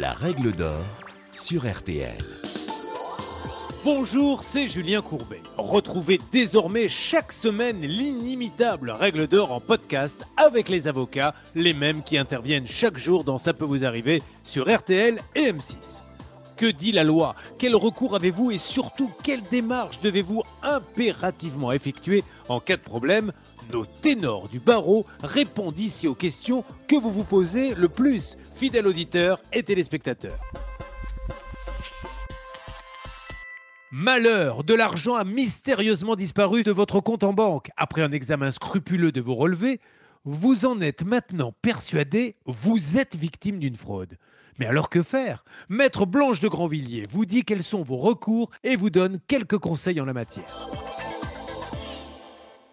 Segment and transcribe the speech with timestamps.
[0.00, 0.84] La règle d'or
[1.32, 2.18] sur RTL.
[3.84, 5.40] Bonjour, c'est Julien Courbet.
[5.56, 12.18] Retrouvez désormais chaque semaine l'inimitable règle d'or en podcast avec les avocats, les mêmes qui
[12.18, 16.00] interviennent chaque jour dans Ça peut vous arriver sur RTL et M6.
[16.56, 17.36] Que dit la loi?
[17.58, 23.32] Quel recours avez-vous et surtout quelle démarche devez-vous impérativement effectuer en cas de problème?
[23.72, 28.86] Nos ténors du barreau répondent ici aux questions que vous vous posez le plus, fidèles
[28.86, 30.38] auditeurs et téléspectateurs.
[33.90, 37.70] Malheur, de l'argent a mystérieusement disparu de votre compte en banque.
[37.76, 39.80] Après un examen scrupuleux de vos relevés,
[40.24, 44.18] vous en êtes maintenant persuadé, vous êtes victime d'une fraude.
[44.58, 45.44] Mais alors que faire?
[45.68, 50.00] Maître Blanche de Grandvilliers vous dit quels sont vos recours et vous donne quelques conseils
[50.00, 50.68] en la matière.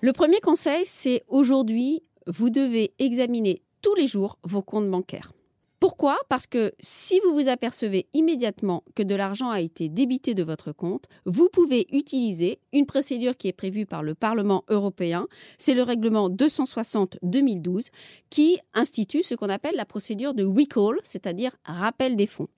[0.00, 5.32] Le premier conseil, c'est aujourd'hui, vous devez examiner tous les jours vos comptes bancaires.
[5.80, 6.18] Pourquoi?
[6.28, 10.72] Parce que si vous vous apercevez immédiatement que de l'argent a été débité de votre
[10.72, 15.28] compte, vous pouvez utiliser une procédure qui est prévue par le Parlement européen.
[15.56, 17.90] C'est le règlement 260-2012
[18.28, 22.48] qui institue ce qu'on appelle la procédure de recall, c'est-à-dire rappel des fonds.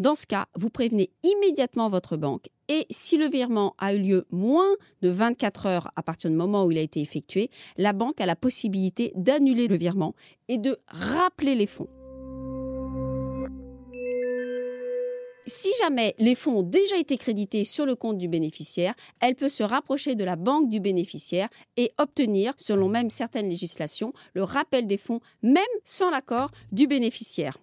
[0.00, 4.26] Dans ce cas, vous prévenez immédiatement votre banque et si le virement a eu lieu
[4.30, 8.20] moins de 24 heures à partir du moment où il a été effectué, la banque
[8.20, 10.14] a la possibilité d'annuler le virement
[10.48, 11.88] et de rappeler les fonds.
[15.46, 19.50] Si jamais les fonds ont déjà été crédités sur le compte du bénéficiaire, elle peut
[19.50, 24.86] se rapprocher de la banque du bénéficiaire et obtenir, selon même certaines législations, le rappel
[24.86, 27.58] des fonds, même sans l'accord du bénéficiaire.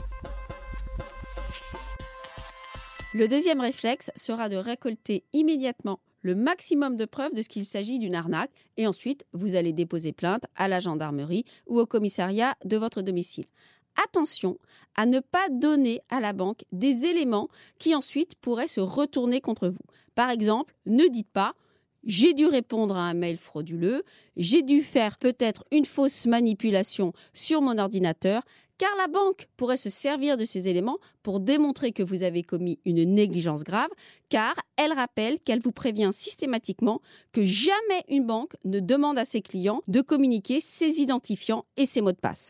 [3.16, 7.98] Le deuxième réflexe sera de récolter immédiatement le maximum de preuves de ce qu'il s'agit
[7.98, 12.78] d'une arnaque et ensuite vous allez déposer plainte à la gendarmerie ou au commissariat de
[12.78, 13.46] votre domicile
[14.04, 14.58] attention
[14.96, 19.68] à ne pas donner à la banque des éléments qui ensuite pourraient se retourner contre
[19.68, 19.80] vous.
[20.16, 21.56] Par exemple, ne dites pas
[22.04, 24.04] j'ai dû répondre à un mail frauduleux,
[24.38, 28.42] j'ai dû faire peut-être une fausse manipulation sur mon ordinateur,
[28.78, 32.80] car la banque pourrait se servir de ces éléments pour démontrer que vous avez commis
[32.86, 33.90] une négligence grave,
[34.30, 37.02] car elle rappelle qu'elle vous prévient systématiquement
[37.32, 42.02] que jamais une banque ne demande à ses clients de communiquer ses identifiants et ses
[42.02, 42.50] mots de passe.